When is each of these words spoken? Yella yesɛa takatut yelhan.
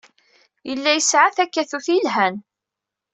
Yella 0.67 0.91
yesɛa 0.93 1.35
takatut 1.35 1.87
yelhan. 1.91 2.35